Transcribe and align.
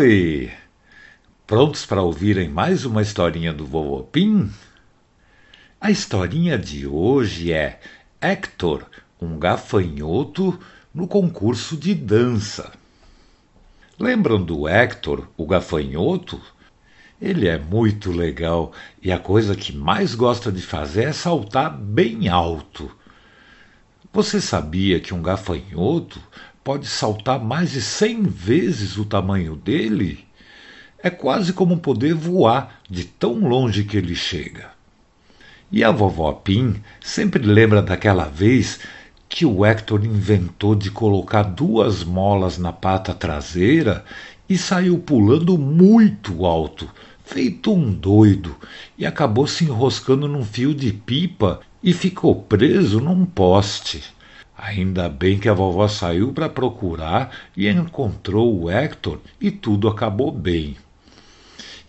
Oi! 0.00 0.50
Prontos 1.46 1.84
para 1.84 2.00
ouvirem 2.00 2.48
mais 2.48 2.86
uma 2.86 3.02
historinha 3.02 3.52
do 3.52 3.66
Vovô 3.66 4.02
Pim? 4.02 4.50
A 5.78 5.90
historinha 5.90 6.56
de 6.56 6.86
hoje 6.86 7.52
é 7.52 7.78
Hector, 8.18 8.86
um 9.20 9.38
gafanhoto 9.38 10.58
no 10.94 11.06
concurso 11.06 11.76
de 11.76 11.94
dança. 11.94 12.72
Lembram 13.98 14.42
do 14.42 14.66
Hector, 14.66 15.28
o 15.36 15.46
gafanhoto? 15.46 16.40
Ele 17.20 17.46
é 17.46 17.58
muito 17.58 18.10
legal 18.10 18.72
e 19.02 19.12
a 19.12 19.18
coisa 19.18 19.54
que 19.54 19.70
mais 19.70 20.14
gosta 20.14 20.50
de 20.50 20.62
fazer 20.62 21.08
é 21.08 21.12
saltar 21.12 21.76
bem 21.76 22.26
alto. 22.26 22.90
Você 24.14 24.40
sabia 24.40 24.98
que 24.98 25.12
um 25.12 25.20
gafanhoto 25.20 26.18
pode 26.62 26.86
saltar 26.86 27.38
mais 27.38 27.72
de 27.72 27.80
cem 27.80 28.22
vezes 28.22 28.96
o 28.96 29.04
tamanho 29.04 29.56
dele? 29.56 30.24
É 31.02 31.08
quase 31.08 31.52
como 31.52 31.78
poder 31.78 32.14
voar 32.14 32.80
de 32.88 33.04
tão 33.04 33.48
longe 33.48 33.84
que 33.84 33.96
ele 33.96 34.14
chega. 34.14 34.70
E 35.72 35.82
a 35.82 35.90
vovó 35.90 36.32
Pim 36.32 36.82
sempre 37.00 37.42
lembra 37.42 37.80
daquela 37.80 38.24
vez 38.24 38.80
que 39.28 39.46
o 39.46 39.64
Hector 39.64 40.04
inventou 40.04 40.74
de 40.74 40.90
colocar 40.90 41.44
duas 41.44 42.02
molas 42.02 42.58
na 42.58 42.72
pata 42.72 43.14
traseira 43.14 44.04
e 44.48 44.58
saiu 44.58 44.98
pulando 44.98 45.56
muito 45.56 46.44
alto, 46.44 46.90
feito 47.24 47.72
um 47.72 47.92
doido, 47.92 48.56
e 48.98 49.06
acabou 49.06 49.46
se 49.46 49.64
enroscando 49.64 50.26
num 50.26 50.44
fio 50.44 50.74
de 50.74 50.92
pipa 50.92 51.60
e 51.82 51.92
ficou 51.92 52.34
preso 52.34 53.00
num 53.00 53.24
poste. 53.24 54.02
Ainda 54.62 55.08
bem 55.08 55.38
que 55.38 55.48
a 55.48 55.54
vovó 55.54 55.88
saiu 55.88 56.34
para 56.34 56.46
procurar 56.46 57.34
e 57.56 57.66
encontrou 57.66 58.60
o 58.60 58.70
Hector 58.70 59.18
e 59.40 59.50
tudo 59.50 59.88
acabou 59.88 60.30
bem. 60.30 60.76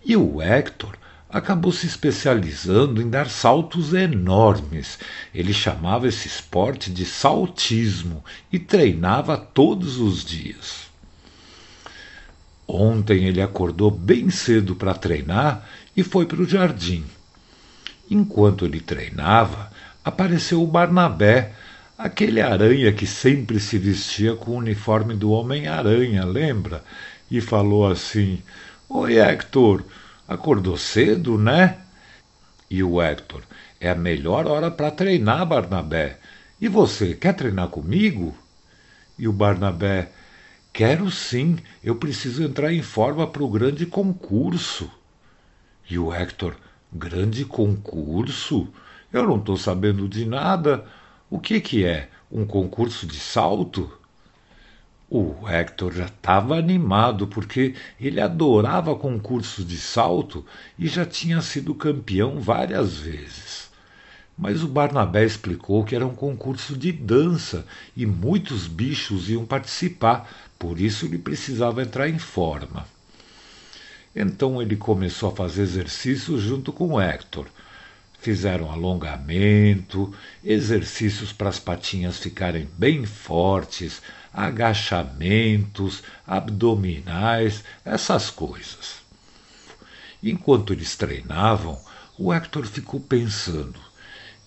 E 0.05 0.15
o 0.15 0.41
Hector 0.41 0.95
acabou 1.29 1.73
se 1.73 1.85
especializando 1.85 3.01
em 3.01 3.09
dar 3.09 3.29
saltos 3.29 3.93
enormes. 3.93 4.97
Ele 5.35 5.53
chamava 5.53 6.07
esse 6.07 6.29
esporte 6.29 6.89
de 6.89 7.03
saltismo 7.03 8.23
e 8.49 8.57
treinava 8.57 9.35
todos 9.37 9.97
os 9.97 10.23
dias. 10.23 10.89
Ontem 12.65 13.25
ele 13.25 13.41
acordou 13.41 13.91
bem 13.91 14.29
cedo 14.29 14.77
para 14.77 14.93
treinar 14.93 15.67
e 15.95 16.03
foi 16.03 16.25
para 16.25 16.41
o 16.41 16.47
jardim. 16.47 17.03
Enquanto 18.09 18.63
ele 18.63 18.79
treinava, 18.79 19.69
apareceu 20.05 20.63
o 20.63 20.67
Barnabé, 20.67 21.51
aquele 22.05 22.41
aranha 22.41 22.91
que 22.91 23.07
sempre 23.07 23.59
se 23.59 23.77
vestia 23.77 24.35
com 24.35 24.51
o 24.51 24.57
uniforme 24.57 25.15
do 25.15 25.31
Homem-Aranha, 25.31 26.25
lembra? 26.25 26.83
E 27.29 27.39
falou 27.41 27.89
assim: 27.89 28.41
Oi, 28.89 29.17
Hector, 29.17 29.83
Acordou 30.31 30.77
cedo, 30.77 31.37
né? 31.37 31.79
E 32.69 32.81
o 32.81 33.01
Hector: 33.01 33.41
É 33.81 33.89
a 33.89 33.95
melhor 33.95 34.47
hora 34.47 34.71
para 34.71 34.89
treinar, 34.89 35.45
Barnabé. 35.45 36.19
E 36.61 36.69
você, 36.69 37.13
quer 37.13 37.33
treinar 37.35 37.67
comigo? 37.67 38.33
E 39.19 39.27
o 39.27 39.33
Barnabé: 39.33 40.09
Quero 40.71 41.11
sim, 41.11 41.57
eu 41.83 41.97
preciso 41.97 42.41
entrar 42.41 42.71
em 42.71 42.81
forma 42.81 43.27
para 43.27 43.43
o 43.43 43.49
grande 43.49 43.85
concurso. 43.85 44.89
E 45.89 45.99
o 45.99 46.13
Hector: 46.13 46.55
Grande 46.93 47.43
concurso? 47.43 48.69
Eu 49.11 49.27
não 49.27 49.35
estou 49.35 49.57
sabendo 49.57 50.07
de 50.07 50.25
nada. 50.25 50.85
O 51.31 51.39
que, 51.39 51.61
que 51.61 51.85
é? 51.85 52.09
Um 52.29 52.45
concurso 52.45 53.07
de 53.07 53.17
salto? 53.17 53.89
O 55.09 55.47
Hector 55.47 55.93
já 55.93 56.07
estava 56.07 56.57
animado 56.57 57.25
porque 57.25 57.73
ele 57.97 58.19
adorava 58.19 58.93
concursos 58.97 59.65
de 59.65 59.77
salto 59.77 60.45
e 60.77 60.89
já 60.89 61.05
tinha 61.05 61.41
sido 61.41 61.73
campeão 61.73 62.41
várias 62.41 62.97
vezes. 62.97 63.69
Mas 64.37 64.61
o 64.61 64.67
Barnabé 64.67 65.23
explicou 65.23 65.85
que 65.85 65.95
era 65.95 66.05
um 66.05 66.13
concurso 66.13 66.75
de 66.75 66.91
dança 66.91 67.65
e 67.95 68.05
muitos 68.05 68.67
bichos 68.67 69.29
iam 69.29 69.45
participar, 69.45 70.29
por 70.59 70.81
isso 70.81 71.05
ele 71.05 71.17
precisava 71.17 71.81
entrar 71.81 72.09
em 72.09 72.19
forma. 72.19 72.85
Então 74.13 74.61
ele 74.61 74.75
começou 74.75 75.29
a 75.29 75.35
fazer 75.35 75.61
exercícios 75.61 76.41
junto 76.41 76.73
com 76.73 76.99
Hector. 76.99 77.45
Fizeram 78.21 78.71
alongamento, 78.71 80.13
exercícios 80.43 81.33
para 81.33 81.49
as 81.49 81.57
patinhas 81.57 82.19
ficarem 82.19 82.69
bem 82.77 83.03
fortes, 83.03 83.99
agachamentos, 84.31 86.03
abdominais, 86.25 87.63
essas 87.83 88.29
coisas. 88.29 89.01
Enquanto 90.21 90.71
eles 90.71 90.95
treinavam, 90.95 91.81
o 92.15 92.31
Hector 92.31 92.67
ficou 92.67 92.99
pensando. 92.99 93.79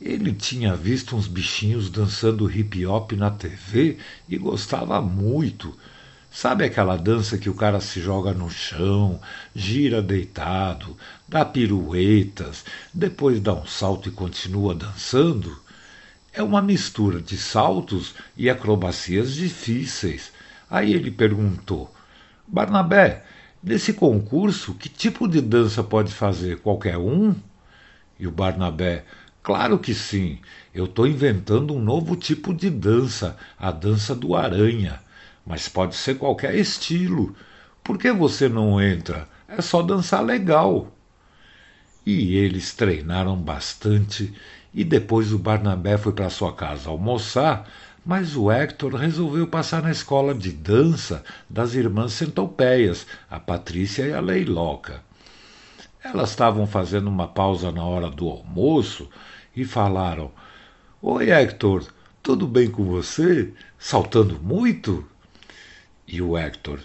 Ele 0.00 0.32
tinha 0.32 0.76
visto 0.76 1.16
uns 1.16 1.26
bichinhos 1.26 1.90
dançando 1.90 2.48
hip 2.48 2.86
hop 2.86 3.10
na 3.12 3.32
TV 3.32 3.98
e 4.28 4.38
gostava 4.38 5.02
muito. 5.02 5.76
Sabe 6.36 6.64
aquela 6.64 6.96
dança 6.96 7.38
que 7.38 7.48
o 7.48 7.54
cara 7.54 7.80
se 7.80 8.00
joga 8.00 8.34
no 8.34 8.50
chão, 8.50 9.20
gira 9.54 10.02
deitado, 10.02 10.96
dá 11.28 11.44
piruetas, 11.44 12.64
depois 12.92 13.38
dá 13.38 13.54
um 13.54 13.64
salto 13.64 14.08
e 14.08 14.12
continua 14.12 14.74
dançando? 14.74 15.56
É 16.32 16.42
uma 16.42 16.60
mistura 16.60 17.22
de 17.22 17.38
saltos 17.38 18.16
e 18.36 18.50
acrobacias 18.50 19.32
difíceis. 19.32 20.32
Aí 20.68 20.92
ele 20.92 21.08
perguntou: 21.08 21.94
Barnabé, 22.48 23.24
nesse 23.62 23.92
concurso, 23.92 24.74
que 24.74 24.88
tipo 24.88 25.28
de 25.28 25.40
dança 25.40 25.84
pode 25.84 26.12
fazer? 26.12 26.58
Qualquer 26.58 26.98
um? 26.98 27.32
E 28.18 28.26
o 28.26 28.32
Barnabé: 28.32 29.04
Claro 29.40 29.78
que 29.78 29.94
sim. 29.94 30.40
Eu 30.74 30.86
estou 30.86 31.06
inventando 31.06 31.72
um 31.72 31.80
novo 31.80 32.16
tipo 32.16 32.52
de 32.52 32.70
dança, 32.70 33.36
a 33.56 33.70
dança 33.70 34.16
do 34.16 34.34
aranha. 34.34 35.03
Mas 35.46 35.68
pode 35.68 35.94
ser 35.94 36.16
qualquer 36.16 36.54
estilo. 36.54 37.34
Por 37.82 37.98
que 37.98 38.10
você 38.12 38.48
não 38.48 38.80
entra? 38.80 39.28
É 39.46 39.60
só 39.60 39.82
dançar 39.82 40.24
legal. 40.24 40.90
E 42.06 42.36
eles 42.36 42.74
treinaram 42.74 43.36
bastante 43.36 44.32
e 44.72 44.82
depois 44.82 45.32
o 45.32 45.38
Barnabé 45.38 45.96
foi 45.96 46.12
para 46.12 46.28
sua 46.28 46.52
casa 46.52 46.90
almoçar, 46.90 47.68
mas 48.04 48.36
o 48.36 48.50
Hector 48.50 48.94
resolveu 48.96 49.46
passar 49.46 49.82
na 49.82 49.90
escola 49.90 50.34
de 50.34 50.50
dança 50.50 51.22
das 51.48 51.74
irmãs 51.74 52.12
Centopeias, 52.12 53.06
a 53.30 53.38
Patrícia 53.38 54.02
e 54.06 54.12
a 54.12 54.20
Leiloca. 54.20 55.00
Elas 56.02 56.30
estavam 56.30 56.66
fazendo 56.66 57.08
uma 57.08 57.28
pausa 57.28 57.70
na 57.70 57.84
hora 57.84 58.10
do 58.10 58.28
almoço 58.28 59.08
e 59.56 59.64
falaram: 59.64 60.30
Oi, 61.00 61.30
Hector, 61.30 61.86
tudo 62.22 62.46
bem 62.46 62.70
com 62.70 62.84
você? 62.84 63.54
Saltando 63.78 64.38
muito? 64.42 65.06
E 66.06 66.20
o 66.20 66.36
Hector: 66.36 66.80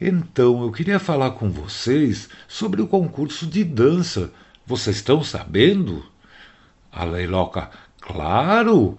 Então, 0.00 0.62
eu 0.62 0.72
queria 0.72 0.98
falar 0.98 1.32
com 1.32 1.50
vocês 1.50 2.28
sobre 2.48 2.82
o 2.82 2.86
concurso 2.86 3.46
de 3.46 3.62
dança. 3.64 4.32
Vocês 4.66 4.96
estão 4.96 5.22
sabendo? 5.22 6.04
A 6.90 7.04
Leiloca, 7.04 7.70
claro, 8.00 8.98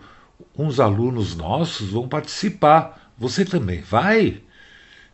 uns 0.57 0.79
alunos 0.79 1.35
nossos 1.35 1.89
vão 1.89 2.07
participar. 2.07 3.11
Você 3.17 3.43
também 3.43 3.81
vai? 3.81 4.41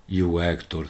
E 0.07 0.21
o 0.21 0.39
Hector, 0.39 0.87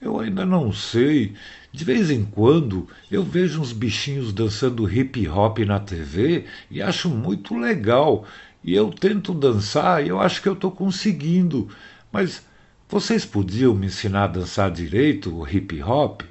eu 0.00 0.18
ainda 0.20 0.44
não 0.44 0.72
sei. 0.72 1.34
De 1.72 1.84
vez 1.84 2.10
em 2.10 2.24
quando 2.24 2.88
eu 3.10 3.22
vejo 3.22 3.60
uns 3.60 3.72
bichinhos 3.72 4.32
dançando 4.32 4.90
hip 4.90 5.26
hop 5.28 5.58
na 5.60 5.78
TV 5.80 6.44
e 6.70 6.82
acho 6.82 7.08
muito 7.08 7.56
legal. 7.56 8.26
E 8.62 8.74
eu 8.74 8.90
tento 8.90 9.32
dançar 9.32 10.04
e 10.04 10.08
eu 10.08 10.20
acho 10.20 10.42
que 10.42 10.48
eu 10.48 10.54
estou 10.54 10.70
conseguindo. 10.70 11.68
Mas 12.12 12.44
vocês 12.88 13.24
podiam 13.24 13.74
me 13.74 13.86
ensinar 13.86 14.24
a 14.24 14.28
dançar 14.28 14.70
direito 14.70 15.36
o 15.36 15.48
hip 15.48 15.82
hop? 15.82 16.22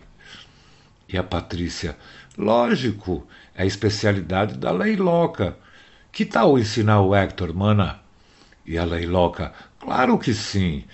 E 1.07 1.17
a 1.17 1.23
Patrícia, 1.23 1.97
lógico, 2.37 3.27
é 3.53 3.63
a 3.63 3.65
especialidade 3.65 4.57
da 4.57 4.71
Leiloca. 4.71 5.57
Que 6.13 6.23
tal 6.23 6.57
ensinar 6.57 7.01
o 7.01 7.13
Hector, 7.13 7.53
mana? 7.53 7.99
E 8.65 8.77
a 8.77 8.85
Leiloca, 8.85 9.51
claro 9.77 10.17
que 10.17 10.33
sim. 10.33 10.85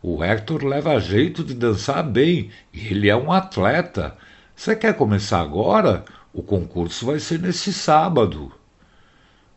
O 0.00 0.22
Hector 0.22 0.64
leva 0.64 1.00
jeito 1.00 1.42
de 1.42 1.52
dançar 1.52 2.04
bem 2.04 2.50
e 2.72 2.86
ele 2.86 3.08
é 3.08 3.16
um 3.16 3.32
atleta. 3.32 4.16
Você 4.54 4.76
quer 4.76 4.94
começar 4.94 5.40
agora? 5.40 6.04
O 6.32 6.44
concurso 6.44 7.06
vai 7.06 7.18
ser 7.18 7.40
nesse 7.40 7.72
sábado. 7.72 8.52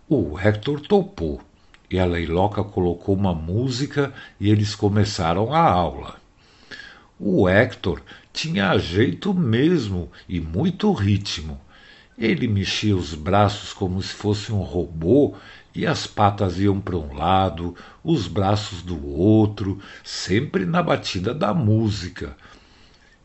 O 0.10 0.40
Hector 0.40 0.82
topou 0.82 1.40
e 1.92 2.00
a 2.00 2.06
Leiloca 2.06 2.64
colocou 2.64 3.16
uma 3.16 3.34
música 3.34 4.14
e 4.40 4.50
eles 4.50 4.74
começaram 4.74 5.54
a 5.54 5.62
aula. 5.62 6.16
O 7.20 7.48
Hector 7.48 8.02
tinha 8.34 8.78
jeito 8.78 9.34
mesmo 9.34 10.10
e 10.28 10.40
muito 10.40 10.92
ritmo. 10.94 11.60
Ele 12.18 12.48
mexia 12.48 12.96
os 12.96 13.14
braços 13.14 13.74
como 13.74 14.02
se 14.02 14.14
fosse 14.14 14.52
um 14.52 14.62
robô 14.62 15.36
e 15.74 15.86
as 15.86 16.08
patas 16.08 16.60
iam 16.60 16.80
para 16.80 16.98
um 16.98 17.14
lado, 17.14 17.76
os 18.04 18.28
braços 18.28 18.82
do 18.82 19.08
outro, 19.08 19.80
sempre 20.04 20.66
na 20.66 20.82
batida 20.82 21.34
da 21.34 21.54
música. 21.54 22.36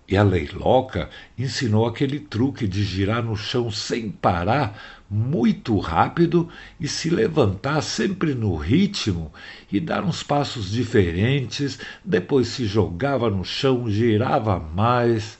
E 0.08 0.16
a 0.16 0.22
Leiloca 0.22 1.10
ensinou 1.36 1.84
aquele 1.84 2.20
truque 2.20 2.68
de 2.68 2.84
girar 2.84 3.24
no 3.24 3.36
chão 3.36 3.70
sem 3.72 4.08
parar, 4.08 5.02
muito 5.10 5.78
rápido 5.78 6.48
e 6.78 6.86
se 6.86 7.10
levantar 7.10 7.80
sempre 7.80 8.32
no 8.34 8.54
ritmo 8.54 9.32
e 9.70 9.80
dar 9.80 10.04
uns 10.04 10.22
passos 10.22 10.70
diferentes, 10.70 11.78
depois 12.04 12.48
se 12.48 12.66
jogava 12.66 13.28
no 13.28 13.44
chão, 13.44 13.90
girava 13.90 14.60
mais. 14.60 15.38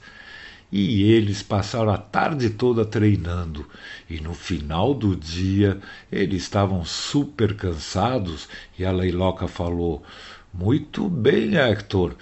E 0.69 1.03
eles 1.11 1.41
passaram 1.41 1.91
a 1.91 1.97
tarde 1.97 2.49
toda 2.49 2.83
treinando, 2.83 3.65
e 4.09 4.19
no 4.19 4.33
final 4.33 4.93
do 4.93 5.15
dia 5.15 5.79
eles 6.11 6.43
estavam 6.43 6.83
super 6.83 7.55
cansados 7.55 8.49
e 8.77 8.83
a 8.83 8.91
Leiloca 8.91 9.47
falou: 9.47 10.03
Muito 10.53 11.07
bem, 11.07 11.55
Hector. 11.55 12.17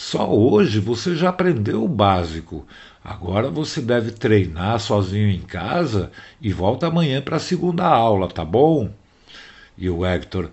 Só 0.00 0.26
hoje 0.30 0.80
você 0.80 1.14
já 1.14 1.28
aprendeu 1.28 1.84
o 1.84 1.88
básico. 1.88 2.66
Agora 3.04 3.50
você 3.50 3.82
deve 3.82 4.10
treinar 4.10 4.80
sozinho 4.80 5.28
em 5.28 5.42
casa 5.42 6.10
e 6.40 6.50
volta 6.54 6.86
amanhã 6.86 7.20
para 7.20 7.36
a 7.36 7.38
segunda 7.38 7.84
aula, 7.84 8.26
tá 8.26 8.42
bom? 8.42 8.90
E 9.76 9.90
o 9.90 10.04
Hector, 10.04 10.48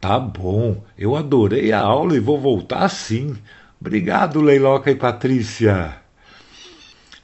tá 0.00 0.18
bom, 0.18 0.82
eu 0.98 1.14
adorei 1.14 1.70
a 1.70 1.78
aula 1.78 2.16
e 2.16 2.20
vou 2.20 2.36
voltar 2.36 2.88
sim. 2.88 3.36
Obrigado, 3.80 4.40
Leiloca 4.40 4.90
e 4.90 4.96
Patrícia. 4.96 5.96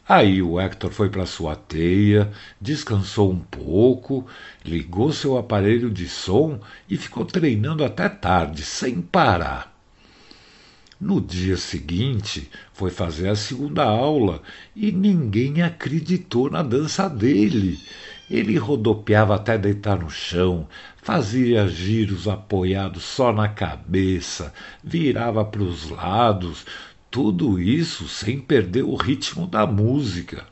Aí 0.08 0.40
o 0.40 0.58
Hector 0.58 0.92
foi 0.92 1.10
para 1.10 1.26
sua 1.26 1.56
teia, 1.56 2.30
descansou 2.60 3.28
um 3.28 3.40
pouco, 3.40 4.24
ligou 4.64 5.12
seu 5.12 5.36
aparelho 5.36 5.90
de 5.90 6.08
som 6.08 6.60
e 6.88 6.96
ficou 6.96 7.24
treinando 7.24 7.84
até 7.84 8.08
tarde, 8.08 8.62
sem 8.62 9.02
parar. 9.02 9.69
No 11.00 11.18
dia 11.18 11.56
seguinte, 11.56 12.50
foi 12.74 12.90
fazer 12.90 13.30
a 13.30 13.34
segunda 13.34 13.84
aula 13.84 14.42
e 14.76 14.92
ninguém 14.92 15.62
acreditou 15.62 16.50
na 16.50 16.62
dança 16.62 17.08
dele. 17.08 17.78
Ele 18.30 18.58
rodopiava 18.58 19.34
até 19.34 19.56
deitar 19.56 19.98
no 19.98 20.10
chão, 20.10 20.68
fazia 20.98 21.66
giros 21.66 22.28
apoiados 22.28 23.02
só 23.02 23.32
na 23.32 23.48
cabeça, 23.48 24.52
virava 24.84 25.42
para 25.42 25.62
os 25.62 25.88
lados, 25.88 26.66
tudo 27.10 27.58
isso 27.58 28.06
sem 28.06 28.38
perder 28.38 28.82
o 28.82 28.94
ritmo 28.94 29.46
da 29.46 29.66
música. 29.66 30.44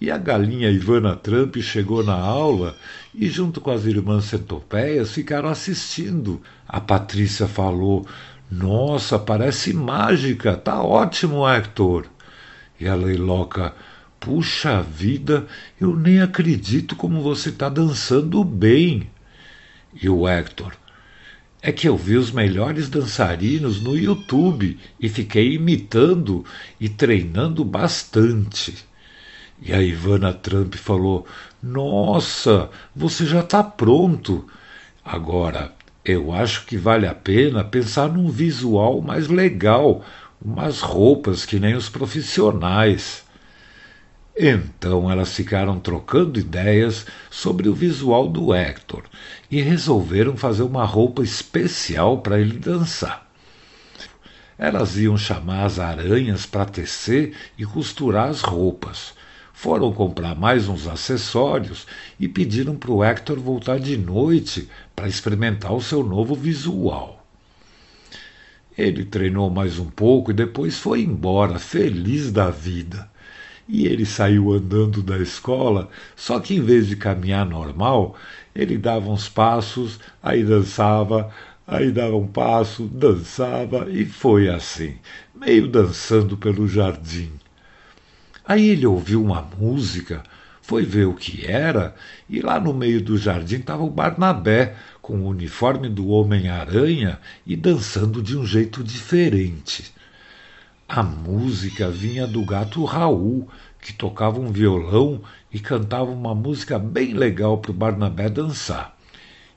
E 0.00 0.10
a 0.10 0.18
galinha 0.18 0.70
Ivana 0.70 1.16
Trump 1.16 1.56
chegou 1.56 2.04
na 2.04 2.14
aula 2.14 2.76
e, 3.14 3.28
junto 3.28 3.60
com 3.60 3.70
as 3.70 3.86
irmãs 3.86 4.26
centopeias, 4.26 5.10
ficaram 5.10 5.48
assistindo. 5.48 6.40
A 6.68 6.80
Patrícia 6.80 7.48
falou: 7.48 8.06
nossa, 8.50 9.18
parece 9.18 9.72
mágica. 9.72 10.56
Tá 10.56 10.82
ótimo, 10.82 11.46
Hector. 11.48 12.06
E 12.78 12.86
a 12.86 12.94
Leiloca, 12.94 13.74
puxa 14.20 14.82
vida, 14.82 15.46
eu 15.80 15.96
nem 15.96 16.20
acredito 16.20 16.94
como 16.94 17.22
você 17.22 17.50
tá 17.50 17.68
dançando 17.68 18.44
bem. 18.44 19.10
E 20.00 20.08
o 20.08 20.28
Hector, 20.28 20.72
é 21.62 21.72
que 21.72 21.88
eu 21.88 21.96
vi 21.96 22.16
os 22.16 22.30
melhores 22.30 22.88
dançarinos 22.88 23.80
no 23.80 23.96
YouTube 23.96 24.78
e 25.00 25.08
fiquei 25.08 25.54
imitando 25.54 26.44
e 26.78 26.88
treinando 26.88 27.64
bastante. 27.64 28.86
E 29.60 29.72
a 29.72 29.82
Ivana 29.82 30.32
Trump 30.32 30.74
falou: 30.74 31.26
Nossa, 31.62 32.70
você 32.94 33.26
já 33.26 33.40
está 33.40 33.64
pronto. 33.64 34.46
Agora, 35.04 35.72
eu 36.06 36.32
acho 36.32 36.64
que 36.66 36.76
vale 36.76 37.06
a 37.06 37.14
pena 37.14 37.64
pensar 37.64 38.08
num 38.08 38.28
visual 38.30 39.00
mais 39.00 39.28
legal, 39.28 40.04
umas 40.40 40.80
roupas 40.80 41.44
que 41.44 41.58
nem 41.58 41.74
os 41.74 41.88
profissionais. 41.88 43.24
Então 44.36 45.10
elas 45.10 45.34
ficaram 45.34 45.80
trocando 45.80 46.38
ideias 46.38 47.06
sobre 47.30 47.68
o 47.68 47.74
visual 47.74 48.28
do 48.28 48.54
Hector 48.54 49.02
e 49.50 49.60
resolveram 49.60 50.36
fazer 50.36 50.62
uma 50.62 50.84
roupa 50.84 51.22
especial 51.22 52.18
para 52.18 52.38
ele 52.38 52.58
dançar. 52.58 53.26
Elas 54.58 54.96
iam 54.96 55.16
chamar 55.18 55.64
as 55.64 55.78
aranhas 55.78 56.46
para 56.46 56.64
tecer 56.64 57.34
e 57.58 57.64
costurar 57.64 58.28
as 58.28 58.42
roupas 58.42 59.14
foram 59.56 59.90
comprar 59.90 60.34
mais 60.36 60.68
uns 60.68 60.86
acessórios 60.86 61.86
e 62.20 62.28
pediram 62.28 62.76
para 62.76 62.90
o 62.90 63.02
Hector 63.02 63.40
voltar 63.40 63.80
de 63.80 63.96
noite 63.96 64.68
para 64.94 65.08
experimentar 65.08 65.72
o 65.72 65.80
seu 65.80 66.04
novo 66.04 66.34
visual. 66.34 67.26
Ele 68.76 69.02
treinou 69.02 69.48
mais 69.48 69.78
um 69.78 69.86
pouco 69.86 70.30
e 70.30 70.34
depois 70.34 70.78
foi 70.78 71.00
embora, 71.00 71.58
feliz 71.58 72.30
da 72.30 72.50
vida. 72.50 73.10
E 73.66 73.86
ele 73.86 74.04
saiu 74.04 74.52
andando 74.52 75.02
da 75.02 75.16
escola, 75.16 75.88
só 76.14 76.38
que 76.38 76.54
em 76.54 76.60
vez 76.60 76.86
de 76.86 76.94
caminhar 76.94 77.46
normal, 77.46 78.14
ele 78.54 78.76
dava 78.76 79.08
uns 79.08 79.26
passos, 79.26 79.98
aí 80.22 80.44
dançava, 80.44 81.32
aí 81.66 81.90
dava 81.90 82.14
um 82.14 82.26
passo, 82.26 82.84
dançava 82.84 83.90
e 83.90 84.04
foi 84.04 84.50
assim, 84.50 84.96
meio 85.34 85.66
dançando 85.66 86.36
pelo 86.36 86.68
jardim. 86.68 87.30
Aí 88.46 88.68
ele 88.68 88.86
ouviu 88.86 89.22
uma 89.22 89.42
música, 89.58 90.22
foi 90.62 90.84
ver 90.84 91.06
o 91.06 91.14
que 91.14 91.44
era, 91.46 91.94
e 92.28 92.40
lá 92.40 92.60
no 92.60 92.72
meio 92.72 93.02
do 93.02 93.18
jardim 93.18 93.56
estava 93.56 93.82
o 93.82 93.90
Barnabé, 93.90 94.76
com 95.02 95.20
o 95.20 95.28
uniforme 95.28 95.88
do 95.88 96.08
Homem-Aranha 96.08 97.18
e 97.46 97.56
dançando 97.56 98.22
de 98.22 98.36
um 98.36 98.46
jeito 98.46 98.84
diferente. 98.84 99.92
A 100.88 101.02
música 101.02 101.90
vinha 101.90 102.26
do 102.26 102.44
gato 102.44 102.84
Raul, 102.84 103.48
que 103.80 103.92
tocava 103.92 104.38
um 104.38 104.52
violão 104.52 105.20
e 105.52 105.58
cantava 105.58 106.10
uma 106.10 106.34
música 106.34 106.78
bem 106.78 107.14
legal 107.14 107.58
para 107.58 107.72
o 107.72 107.74
Barnabé 107.74 108.28
dançar. 108.28 108.96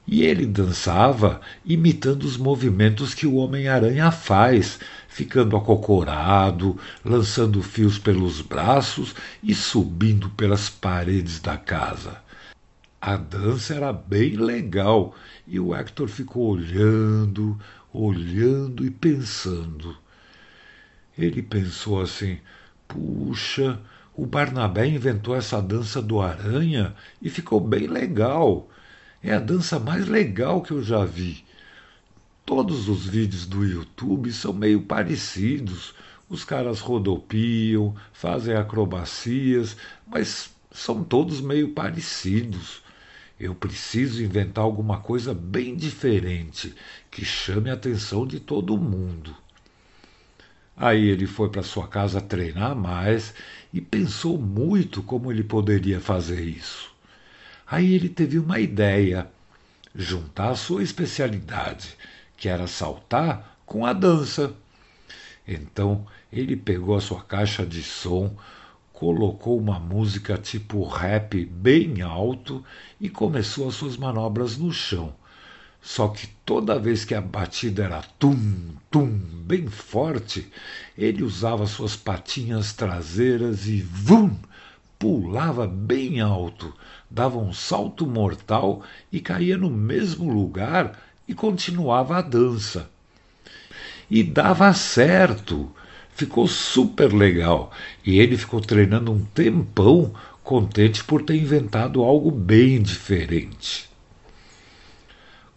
E 0.07 0.23
ele 0.23 0.47
dançava 0.47 1.39
imitando 1.63 2.23
os 2.23 2.35
movimentos 2.35 3.13
que 3.13 3.27
o 3.27 3.35
Homem-Aranha 3.35 4.09
faz, 4.09 4.79
ficando 5.09 5.57
acocorado, 5.57 6.79
lançando 7.03 7.61
fios 7.63 7.97
pelos 7.97 8.41
braços 8.41 9.15
e 9.43 9.55
subindo 9.55 10.29
pelas 10.29 10.69
paredes 10.69 11.39
da 11.39 11.57
casa. 11.57 12.21
A 13.01 13.17
dança 13.17 13.73
era 13.73 13.91
bem 13.91 14.35
legal 14.35 15.15
e 15.47 15.59
o 15.59 15.75
Hector 15.75 16.07
ficou 16.07 16.51
olhando, 16.51 17.59
olhando 17.91 18.85
e 18.85 18.91
pensando. 18.91 19.97
Ele 21.17 21.41
pensou 21.41 22.01
assim: 22.01 22.37
puxa, 22.87 23.79
o 24.15 24.25
Barnabé 24.25 24.87
inventou 24.87 25.35
essa 25.35 25.61
dança 25.61 26.01
do 26.01 26.21
aranha 26.21 26.93
e 27.21 27.29
ficou 27.29 27.59
bem 27.59 27.87
legal. 27.87 28.69
É 29.23 29.33
a 29.33 29.39
dança 29.39 29.79
mais 29.79 30.07
legal 30.07 30.61
que 30.61 30.71
eu 30.71 30.83
já 30.83 31.03
vi. 31.03 31.43
Todos 32.49 32.89
os 32.89 33.05
vídeos 33.05 33.45
do 33.45 33.63
YouTube 33.63 34.33
são 34.33 34.51
meio 34.51 34.81
parecidos. 34.81 35.93
Os 36.27 36.43
caras 36.43 36.79
rodopiam, 36.79 37.95
fazem 38.11 38.55
acrobacias, 38.55 39.77
mas 40.07 40.49
são 40.71 41.03
todos 41.03 41.41
meio 41.41 41.69
parecidos. 41.75 42.81
Eu 43.39 43.53
preciso 43.53 44.23
inventar 44.23 44.63
alguma 44.63 44.99
coisa 44.99 45.31
bem 45.31 45.75
diferente 45.75 46.73
que 47.11 47.23
chame 47.23 47.69
a 47.69 47.73
atenção 47.73 48.25
de 48.25 48.39
todo 48.39 48.75
mundo. 48.79 49.37
Aí 50.75 51.07
ele 51.07 51.27
foi 51.27 51.49
para 51.49 51.61
sua 51.61 51.87
casa 51.87 52.19
treinar 52.19 52.75
mais 52.75 53.31
e 53.71 53.79
pensou 53.79 54.39
muito 54.39 55.03
como 55.03 55.31
ele 55.31 55.43
poderia 55.43 55.99
fazer 55.99 56.41
isso. 56.43 56.91
Aí 57.67 57.93
ele 57.93 58.09
teve 58.09 58.39
uma 58.39 58.59
ideia: 58.59 59.29
juntar 59.93 60.55
sua 60.55 60.81
especialidade 60.81 61.95
que 62.39 62.47
era 62.47 62.67
saltar, 62.67 63.57
com 63.65 63.85
a 63.85 63.93
dança. 63.93 64.53
Então 65.47 66.07
ele 66.31 66.55
pegou 66.55 66.95
a 66.95 67.01
sua 67.01 67.21
caixa 67.21 67.65
de 67.65 67.83
som, 67.83 68.35
colocou 68.93 69.57
uma 69.57 69.79
música 69.79 70.37
tipo 70.37 70.83
rap 70.83 71.45
bem 71.45 72.01
alto 72.01 72.63
e 72.99 73.09
começou 73.09 73.67
as 73.67 73.75
suas 73.75 73.97
manobras 73.97 74.57
no 74.57 74.71
chão. 74.71 75.13
Só 75.81 76.09
que 76.09 76.27
toda 76.45 76.79
vez 76.79 77.05
que 77.05 77.15
a 77.15 77.21
batida 77.21 77.85
era 77.85 78.01
tum, 78.19 78.75
tum, 78.91 79.07
bem 79.07 79.67
forte, 79.67 80.51
ele 80.97 81.23
usava 81.23 81.65
suas 81.65 81.95
patinhas 81.95 82.73
traseiras 82.73 83.65
e 83.65 83.81
vum, 83.81 84.35
pulava 84.97 85.65
bem 85.65 86.19
alto, 86.19 86.73
dava 87.09 87.37
um 87.37 87.53
salto 87.53 88.05
mortal 88.05 88.83
e 89.09 89.21
caía 89.21 89.57
no 89.57 89.69
mesmo 89.69 90.31
lugar 90.31 90.99
e 91.29 91.35
continuava 91.35 92.17
a 92.17 92.21
dança. 92.23 92.89
E 94.09 94.23
dava 94.23 94.73
certo, 94.73 95.71
ficou 96.15 96.47
super 96.47 97.13
legal. 97.13 97.71
E 98.03 98.19
ele 98.19 98.35
ficou 98.35 98.59
treinando 98.59 99.11
um 99.11 99.23
tempão, 99.23 100.11
contente 100.43 101.03
por 101.03 101.21
ter 101.21 101.35
inventado 101.35 102.03
algo 102.03 102.31
bem 102.31 102.81
diferente. 102.81 103.87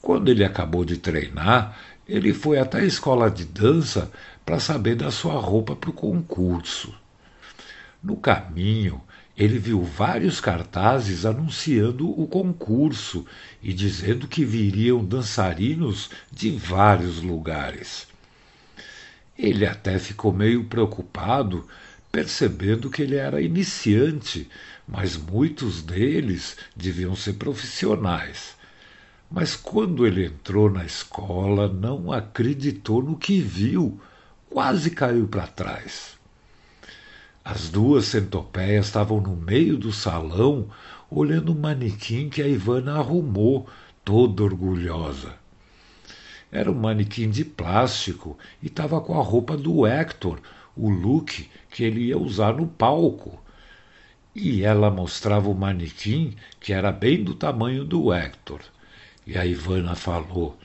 Quando 0.02 0.30
ele 0.30 0.44
acabou 0.44 0.84
de 0.84 0.98
treinar, 0.98 1.78
ele 2.06 2.34
foi 2.34 2.58
até 2.58 2.80
a 2.80 2.84
escola 2.84 3.30
de 3.30 3.46
dança 3.46 4.12
para 4.44 4.60
saber 4.60 4.94
da 4.94 5.10
sua 5.10 5.40
roupa 5.40 5.74
para 5.74 5.88
o 5.88 5.94
concurso. 5.94 6.94
No 8.02 8.18
caminho, 8.18 9.00
ele 9.36 9.58
viu 9.58 9.82
vários 9.82 10.40
cartazes 10.40 11.24
anunciando 11.24 12.08
o 12.08 12.26
concurso 12.26 13.24
e 13.62 13.72
dizendo 13.72 14.28
que 14.28 14.44
viriam 14.44 15.02
dançarinos 15.04 16.10
de 16.30 16.50
vários 16.50 17.22
lugares. 17.22 18.06
Ele 19.38 19.66
até 19.66 19.98
ficou 19.98 20.32
meio 20.32 20.64
preocupado, 20.64 21.66
percebendo 22.10 22.90
que 22.90 23.00
ele 23.00 23.16
era 23.16 23.40
iniciante, 23.40 24.48
mas 24.86 25.16
muitos 25.16 25.82
deles 25.82 26.56
deviam 26.76 27.16
ser 27.16 27.34
profissionais. 27.34 28.54
Mas 29.30 29.56
quando 29.56 30.06
ele 30.06 30.26
entrou 30.26 30.70
na 30.70 30.84
escola, 30.84 31.66
não 31.66 32.12
acreditou 32.12 33.02
no 33.02 33.16
que 33.16 33.40
viu, 33.40 33.98
quase 34.50 34.90
caiu 34.90 35.26
para 35.26 35.46
trás. 35.46 36.21
As 37.44 37.68
duas 37.68 38.04
centopeias 38.04 38.86
estavam 38.86 39.20
no 39.20 39.34
meio 39.34 39.76
do 39.76 39.92
salão, 39.92 40.68
olhando 41.10 41.50
o 41.50 41.58
manequim 41.58 42.28
que 42.28 42.40
a 42.40 42.46
Ivana 42.46 42.98
arrumou, 42.98 43.68
toda 44.04 44.44
orgulhosa. 44.44 45.34
Era 46.52 46.70
um 46.70 46.74
manequim 46.74 47.28
de 47.28 47.44
plástico 47.44 48.38
e 48.62 48.68
estava 48.68 49.00
com 49.00 49.18
a 49.18 49.22
roupa 49.22 49.56
do 49.56 49.84
Hector, 49.84 50.38
o 50.76 50.88
look 50.88 51.50
que 51.68 51.82
ele 51.82 52.02
ia 52.02 52.18
usar 52.18 52.54
no 52.54 52.66
palco. 52.68 53.42
E 54.34 54.62
ela 54.62 54.88
mostrava 54.88 55.50
o 55.50 55.54
manequim 55.54 56.36
que 56.60 56.72
era 56.72 56.92
bem 56.92 57.24
do 57.24 57.34
tamanho 57.34 57.84
do 57.84 58.12
Hector. 58.12 58.60
E 59.26 59.36
a 59.36 59.44
Ivana 59.44 59.96
falou: 59.96 60.56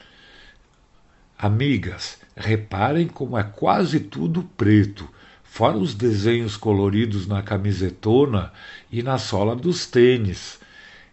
Amigas, 1.40 2.20
reparem 2.36 3.08
como 3.08 3.36
é 3.36 3.44
quase 3.44 4.00
tudo 4.00 4.44
preto 4.56 5.17
fora 5.50 5.78
os 5.78 5.96
desenhos 5.96 6.56
coloridos 6.56 7.26
na 7.26 7.42
camisetona 7.42 8.52
e 8.92 9.02
na 9.02 9.18
sola 9.18 9.56
dos 9.56 9.86
tênis. 9.86 10.60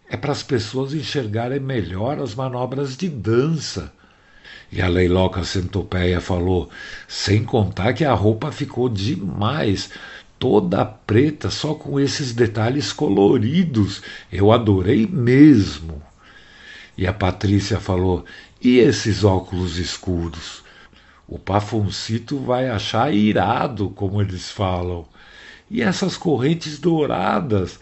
É 0.08 0.16
para 0.16 0.32
as 0.32 0.42
pessoas 0.42 0.92
enxergarem 0.92 1.60
melhor 1.60 2.18
as 2.18 2.34
manobras 2.34 2.96
de 2.96 3.08
dança. 3.08 3.92
E 4.70 4.82
a 4.82 4.88
Leiloca 4.88 5.44
Centopeia 5.44 6.20
falou: 6.20 6.68
sem 7.06 7.44
contar 7.44 7.92
que 7.92 8.04
a 8.04 8.12
roupa 8.12 8.50
ficou 8.50 8.88
demais, 8.88 9.90
toda 10.38 10.84
preta, 10.84 11.48
só 11.48 11.74
com 11.74 11.98
esses 11.98 12.32
detalhes 12.32 12.92
coloridos. 12.92 14.02
Eu 14.32 14.52
adorei 14.52 15.06
mesmo. 15.06 16.02
E 16.98 17.06
a 17.06 17.12
Patrícia 17.12 17.78
falou: 17.80 18.24
e 18.60 18.78
esses 18.78 19.22
óculos 19.24 19.78
escuros? 19.78 20.63
O 21.26 21.38
Pafoncito 21.38 22.38
vai 22.38 22.68
achar 22.68 23.12
irado, 23.12 23.90
como 23.90 24.20
eles 24.20 24.50
falam. 24.50 25.06
E 25.70 25.82
essas 25.82 26.16
correntes 26.16 26.78
douradas, 26.78 27.80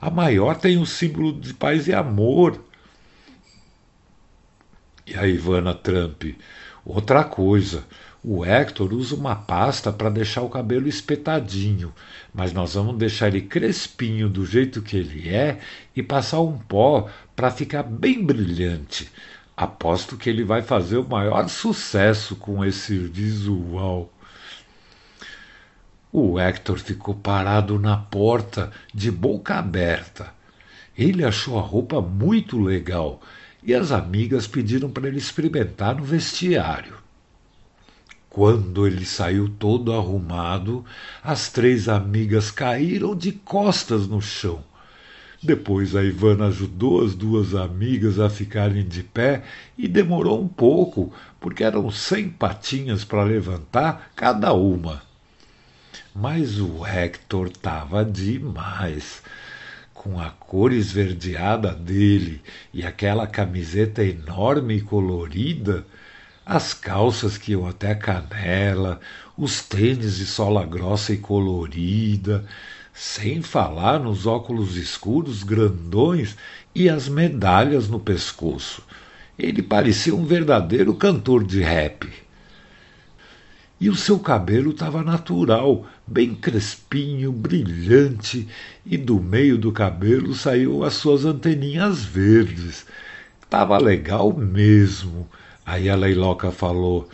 a 0.00 0.10
maior 0.10 0.56
tem 0.56 0.78
o 0.78 0.86
símbolo 0.86 1.32
de 1.32 1.52
paz 1.52 1.88
e 1.88 1.92
amor. 1.92 2.62
E 5.06 5.16
a 5.16 5.26
Ivana 5.26 5.74
Trump, 5.74 6.24
outra 6.84 7.24
coisa, 7.24 7.84
o 8.22 8.42
Hector 8.42 8.90
usa 8.94 9.14
uma 9.14 9.36
pasta 9.36 9.92
para 9.92 10.08
deixar 10.08 10.40
o 10.40 10.48
cabelo 10.48 10.88
espetadinho, 10.88 11.92
mas 12.32 12.54
nós 12.54 12.72
vamos 12.72 12.96
deixar 12.96 13.28
ele 13.28 13.42
crespinho 13.42 14.30
do 14.30 14.46
jeito 14.46 14.80
que 14.80 14.96
ele 14.96 15.28
é 15.28 15.58
e 15.94 16.02
passar 16.02 16.40
um 16.40 16.56
pó 16.56 17.10
para 17.36 17.50
ficar 17.50 17.82
bem 17.82 18.24
brilhante. 18.24 19.10
Aposto 19.56 20.16
que 20.16 20.28
ele 20.28 20.42
vai 20.42 20.62
fazer 20.62 20.96
o 20.96 21.08
maior 21.08 21.48
sucesso 21.48 22.34
com 22.34 22.64
esse 22.64 22.98
visual. 22.98 24.12
O 26.10 26.40
Hector 26.40 26.76
ficou 26.78 27.14
parado 27.14 27.78
na 27.78 27.96
porta, 27.96 28.72
de 28.92 29.12
boca 29.12 29.54
aberta. 29.54 30.34
Ele 30.98 31.24
achou 31.24 31.56
a 31.56 31.62
roupa 31.62 32.00
muito 32.00 32.58
legal 32.58 33.20
e 33.62 33.72
as 33.72 33.92
amigas 33.92 34.48
pediram 34.48 34.90
para 34.90 35.06
ele 35.06 35.18
experimentar 35.18 35.94
no 35.94 36.04
vestiário. 36.04 36.96
Quando 38.28 38.86
ele 38.88 39.04
saiu 39.04 39.48
todo 39.48 39.92
arrumado, 39.92 40.84
as 41.22 41.48
três 41.48 41.88
amigas 41.88 42.50
caíram 42.50 43.14
de 43.14 43.30
costas 43.30 44.08
no 44.08 44.20
chão 44.20 44.64
depois 45.44 45.94
a 45.94 46.02
Ivana 46.02 46.46
ajudou 46.46 47.04
as 47.04 47.14
duas 47.14 47.54
amigas 47.54 48.18
a 48.18 48.30
ficarem 48.30 48.82
de 48.82 49.02
pé 49.02 49.42
e 49.76 49.86
demorou 49.86 50.42
um 50.42 50.48
pouco, 50.48 51.12
porque 51.38 51.62
eram 51.62 51.90
cem 51.90 52.28
patinhas 52.28 53.04
para 53.04 53.22
levantar 53.22 54.10
cada 54.16 54.52
uma. 54.54 55.02
Mas 56.14 56.58
o 56.58 56.86
Hector 56.86 57.48
estava 57.48 58.04
demais. 58.04 59.22
Com 59.92 60.20
a 60.20 60.30
cor 60.30 60.72
esverdeada 60.72 61.74
dele 61.74 62.42
e 62.72 62.84
aquela 62.84 63.26
camiseta 63.26 64.04
enorme 64.04 64.76
e 64.76 64.80
colorida, 64.80 65.86
as 66.44 66.74
calças 66.74 67.38
que 67.38 67.52
iam 67.52 67.66
até 67.66 67.92
a 67.92 67.94
canela, 67.94 69.00
os 69.36 69.62
tênis 69.62 70.16
de 70.16 70.26
sola 70.26 70.64
grossa 70.64 71.12
e 71.12 71.16
colorida, 71.16 72.44
sem 72.94 73.42
falar 73.42 73.98
nos 73.98 74.24
óculos 74.24 74.76
escuros 74.76 75.42
grandões 75.42 76.36
e 76.72 76.88
as 76.88 77.08
medalhas 77.08 77.88
no 77.88 77.98
pescoço. 77.98 78.82
Ele 79.36 79.60
parecia 79.60 80.14
um 80.14 80.24
verdadeiro 80.24 80.94
cantor 80.94 81.42
de 81.42 81.60
rap. 81.60 82.08
E 83.80 83.90
o 83.90 83.96
seu 83.96 84.20
cabelo 84.20 84.70
estava 84.70 85.02
natural, 85.02 85.84
bem 86.06 86.36
crespinho, 86.36 87.32
brilhante, 87.32 88.46
e 88.86 88.96
do 88.96 89.20
meio 89.20 89.58
do 89.58 89.72
cabelo 89.72 90.32
saiu 90.32 90.84
as 90.84 90.94
suas 90.94 91.24
anteninhas 91.24 92.04
verdes. 92.04 92.86
Tava 93.50 93.76
legal 93.76 94.32
mesmo. 94.32 95.28
Aí 95.66 95.90
a 95.90 95.96
Leiloca 95.96 96.52
falou: 96.52 97.08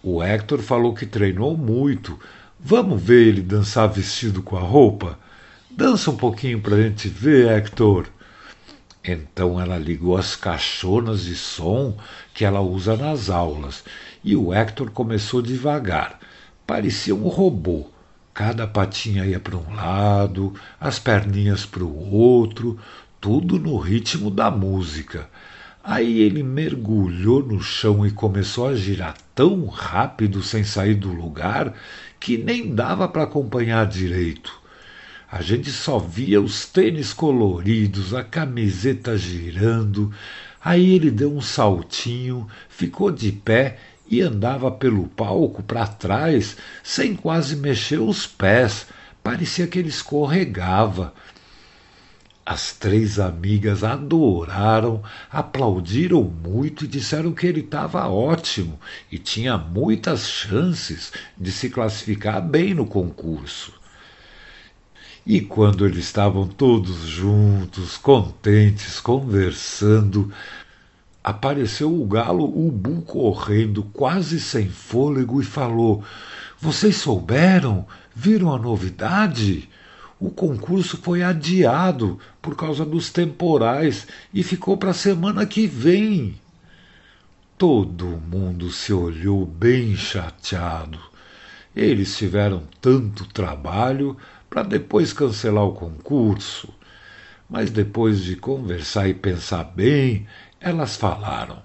O 0.00 0.22
Hector 0.22 0.60
falou 0.60 0.94
que 0.94 1.04
treinou 1.04 1.56
muito, 1.56 2.16
Vamos 2.58 3.02
ver 3.02 3.28
ele 3.28 3.42
dançar 3.42 3.86
vestido 3.86 4.42
com 4.42 4.56
a 4.56 4.60
roupa? 4.60 5.18
Dança 5.70 6.10
um 6.10 6.16
pouquinho 6.16 6.58
para 6.58 6.76
a 6.76 6.82
gente 6.82 7.06
ver, 7.06 7.48
Hector. 7.48 8.06
Então 9.04 9.60
ela 9.60 9.76
ligou 9.76 10.16
as 10.16 10.34
caixonas 10.34 11.24
de 11.24 11.36
som 11.36 11.96
que 12.32 12.46
ela 12.46 12.60
usa 12.60 12.96
nas 12.96 13.28
aulas 13.28 13.84
e 14.24 14.34
o 14.34 14.54
Hector 14.54 14.90
começou 14.90 15.42
devagar. 15.42 16.18
Parecia 16.66 17.14
um 17.14 17.28
robô. 17.28 17.90
Cada 18.32 18.66
patinha 18.66 19.26
ia 19.26 19.38
para 19.38 19.56
um 19.56 19.74
lado, 19.74 20.54
as 20.80 20.98
perninhas 20.98 21.66
para 21.66 21.84
o 21.84 22.10
outro, 22.14 22.78
tudo 23.20 23.58
no 23.58 23.76
ritmo 23.76 24.30
da 24.30 24.50
música. 24.50 25.28
Aí 25.84 26.20
ele 26.20 26.42
mergulhou 26.42 27.42
no 27.42 27.62
chão 27.62 28.04
e 28.04 28.10
começou 28.10 28.66
a 28.66 28.74
girar 28.74 29.14
tão 29.34 29.66
rápido 29.66 30.42
sem 30.42 30.64
sair 30.64 30.94
do 30.94 31.12
lugar 31.12 31.72
que 32.18 32.36
nem 32.38 32.74
dava 32.74 33.08
para 33.08 33.24
acompanhar 33.24 33.86
direito. 33.86 34.60
A 35.30 35.42
gente 35.42 35.70
só 35.70 35.98
via 35.98 36.40
os 36.40 36.66
tênis 36.66 37.12
coloridos, 37.12 38.14
a 38.14 38.22
camiseta 38.22 39.18
girando. 39.18 40.12
Aí 40.64 40.94
ele 40.94 41.10
deu 41.10 41.34
um 41.34 41.40
saltinho, 41.40 42.46
ficou 42.68 43.10
de 43.10 43.32
pé 43.32 43.78
e 44.08 44.20
andava 44.20 44.70
pelo 44.70 45.08
palco 45.08 45.62
para 45.62 45.86
trás, 45.86 46.56
sem 46.82 47.14
quase 47.14 47.56
mexer 47.56 47.98
os 47.98 48.26
pés. 48.26 48.86
Parecia 49.22 49.66
que 49.66 49.78
ele 49.78 49.88
escorregava. 49.88 51.12
As 52.48 52.70
três 52.70 53.18
amigas 53.18 53.82
adoraram, 53.82 55.02
aplaudiram 55.28 56.22
muito 56.22 56.84
e 56.84 56.88
disseram 56.88 57.32
que 57.32 57.44
ele 57.44 57.58
estava 57.58 58.08
ótimo 58.08 58.78
e 59.10 59.18
tinha 59.18 59.58
muitas 59.58 60.28
chances 60.28 61.12
de 61.36 61.50
se 61.50 61.68
classificar 61.68 62.40
bem 62.40 62.72
no 62.72 62.86
concurso. 62.86 63.72
E 65.26 65.40
quando 65.40 65.84
eles 65.84 66.04
estavam 66.04 66.46
todos 66.46 66.98
juntos, 67.08 67.96
contentes, 67.96 69.00
conversando, 69.00 70.32
apareceu 71.24 71.92
o 72.00 72.06
galo 72.06 72.44
Ubu 72.44 73.02
correndo, 73.02 73.82
quase 73.92 74.38
sem 74.38 74.68
fôlego, 74.68 75.42
e 75.42 75.44
falou: 75.44 76.04
Vocês 76.60 76.94
souberam? 76.98 77.88
Viram 78.14 78.54
a 78.54 78.58
novidade? 78.58 79.68
O 80.18 80.30
concurso 80.30 80.96
foi 80.96 81.22
adiado 81.22 82.18
por 82.40 82.56
causa 82.56 82.84
dos 82.84 83.10
temporais 83.10 84.06
e 84.32 84.42
ficou 84.42 84.76
para 84.76 84.90
a 84.90 84.94
semana 84.94 85.44
que 85.44 85.66
vem. 85.66 86.40
Todo 87.58 88.06
mundo 88.06 88.70
se 88.70 88.92
olhou 88.92 89.44
bem 89.44 89.94
chateado. 89.94 90.98
Eles 91.74 92.16
tiveram 92.16 92.64
tanto 92.80 93.26
trabalho 93.26 94.16
para 94.48 94.62
depois 94.62 95.12
cancelar 95.12 95.64
o 95.64 95.74
concurso. 95.74 96.72
Mas 97.48 97.70
depois 97.70 98.24
de 98.24 98.36
conversar 98.36 99.08
e 99.08 99.14
pensar 99.14 99.64
bem, 99.64 100.26
elas 100.58 100.96
falaram: 100.96 101.62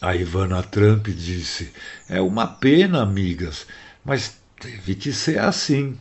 A 0.00 0.14
Ivana 0.14 0.62
Trump 0.62 1.08
disse: 1.08 1.72
É 2.08 2.20
uma 2.20 2.46
pena, 2.46 3.02
amigas, 3.02 3.66
mas 4.04 4.38
teve 4.60 4.94
que 4.94 5.12
ser 5.12 5.38
assim. 5.38 5.98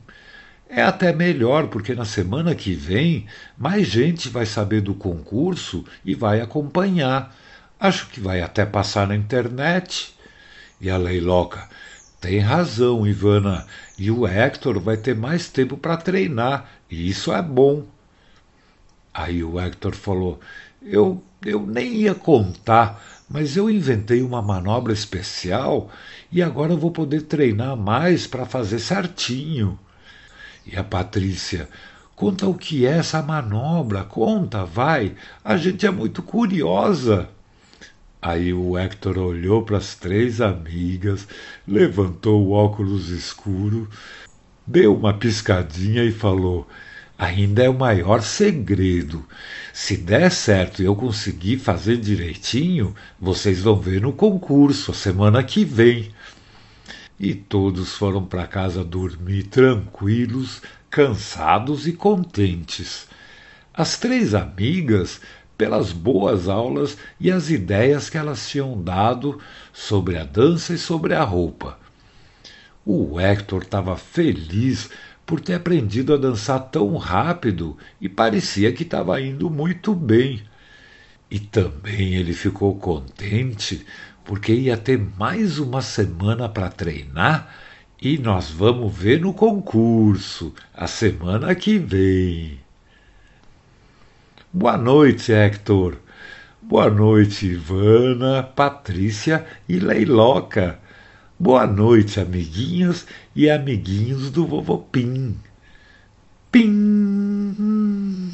É 0.74 0.82
até 0.82 1.12
melhor, 1.12 1.68
porque 1.68 1.94
na 1.94 2.06
semana 2.06 2.56
que 2.56 2.74
vem 2.74 3.25
mais 3.58 3.88
gente 3.88 4.30
vai 4.30 4.46
saber 4.46 4.80
do 4.80 4.94
concurso 4.94 5.84
e 6.06 6.16
vai 6.16 6.40
acompanhar. 6.40 7.36
Acho 7.78 8.08
que 8.08 8.22
vai 8.22 8.42
até 8.42 8.66
passar 8.66 9.06
na 9.06 9.13
internet. 9.13 10.16
E 10.80 10.90
a 10.90 10.96
Leiloca: 10.96 11.68
Tem 12.22 12.40
razão, 12.40 13.06
Ivana. 13.06 13.68
E 13.98 14.10
o 14.10 14.25
Hector 14.25 14.80
vai 14.80 14.96
ter 14.96 15.13
mais 15.13 15.50
tempo 15.50 15.75
para 15.75 15.98
treinar, 15.98 16.66
e 16.90 17.10
isso 17.10 17.34
é 17.34 17.42
bom. 17.42 17.84
Aí 19.13 19.44
o 19.44 19.60
Hector 19.60 19.94
falou: 19.94 20.40
Eu, 20.82 21.22
eu 21.46 21.66
nem 21.66 21.96
ia 21.96 22.16
contar, 22.16 23.04
mas 23.28 23.58
eu 23.58 23.70
inventei 23.70 24.22
uma 24.22 24.42
manobra 24.42 24.94
especial 24.94 25.92
e 26.32 26.42
agora 26.42 26.78
vou 26.78 26.92
poder 26.92 27.24
treinar 27.24 27.75
mais 27.75 28.25
para 28.25 28.46
fazer 28.46 28.80
certinho. 28.80 29.78
E 30.65 30.77
a 30.77 30.84
Patrícia, 30.84 31.68
conta 32.15 32.48
o 32.48 32.53
que 32.53 32.86
é 32.86 32.98
essa 32.98 33.22
manobra, 33.22 34.03
conta, 34.03 34.63
vai, 34.63 35.15
a 35.44 35.58
gente 35.58 35.86
é 35.86 35.91
muito 35.91 36.22
curiosa. 36.22 37.30
Aí 38.22 38.53
o 38.53 38.77
Hector 38.77 39.18
olhou 39.18 39.63
para 39.63 39.77
as 39.77 39.96
três 39.96 40.39
amigas, 40.39 41.27
levantou 41.68 42.46
o 42.46 42.51
óculos 42.51 43.10
escuro, 43.10 43.89
deu 44.65 44.96
uma 44.96 45.13
piscadinha 45.13 46.03
e 46.03 46.12
falou: 46.12 46.68
Ainda 47.18 47.63
é 47.63 47.70
o 47.70 47.77
maior 47.77 48.22
segredo. 48.22 49.25
Se 49.74 49.98
der 49.98 50.32
certo 50.32 50.82
e 50.82 50.86
eu 50.86 50.96
conseguir 50.96 51.58
fazer 51.58 51.98
direitinho, 51.98 52.96
vocês 53.20 53.62
vão 53.62 53.75
ver 53.75 54.01
no 54.01 54.13
concurso 54.13 54.91
a 54.91 54.94
semana 54.94 55.44
que 55.44 55.65
vem. 55.65 56.12
E 57.24 57.36
todos 57.36 57.94
foram 57.94 58.25
para 58.25 58.48
casa 58.48 58.84
dormir 58.84 59.44
tranquilos, 59.44 60.60
cansados 60.90 61.86
e 61.86 61.94
contentes. 61.94 63.08
As 63.72 63.96
três 63.96 64.34
amigas, 64.34 65.22
pelas 65.56 65.92
boas 65.92 66.50
aulas 66.50 66.98
e 67.20 67.30
as 67.30 67.51
ideias 67.51 68.10
que 68.10 68.18
elas 68.18 68.50
tinham 68.50 68.82
dado 68.82 69.40
sobre 69.72 70.18
a 70.18 70.24
dança 70.24 70.74
e 70.74 70.80
sobre 70.80 71.13
a 71.13 71.24
roupa. 71.24 71.78
O 72.84 73.20
Hector 73.20 73.62
estava 73.62 73.96
feliz 73.96 74.90
por 75.24 75.40
ter 75.40 75.54
aprendido 75.54 76.16
a 76.16 76.18
dançar 76.18 76.72
tão 76.72 76.98
rápido 76.98 77.78
e 78.01 78.10
parecia 78.10 78.74
que 78.74 78.82
estava 78.82 79.22
indo 79.22 79.48
muito 79.48 79.94
bem. 79.94 80.42
E 81.30 81.40
também 81.40 82.16
ele 82.16 82.34
ficou 82.34 82.75
contente 82.75 83.86
porque 84.24 84.54
ia 84.54 84.78
ter 84.78 85.00
mais 85.18 85.60
uma 85.60 85.82
semana 85.82 86.48
para 86.48 86.70
treinar 86.70 87.54
e 88.01 88.18
nós 88.18 88.50
vamos 88.50 88.96
ver 88.96 89.22
no 89.22 89.34
concurso 89.34 90.54
a 90.74 90.88
semana 90.88 91.54
que 91.54 91.78
vem. 91.78 92.60
Boa 94.51 94.78
noite, 94.78 95.32
Hector. 95.32 95.98
Boa 96.62 96.90
noite, 96.90 97.48
Ivana, 97.48 98.44
Patrícia 98.44 99.46
e 99.68 99.80
Leiloca. 99.80 100.80
Boa 101.40 101.66
noite, 101.66 102.20
amiguinhos 102.20 103.06
e 103.36 103.50
amiguinhos 103.50 104.30
do 104.30 104.46
Vovô 104.46 104.78
Pim. 104.78 105.36
Pim! 106.51 108.32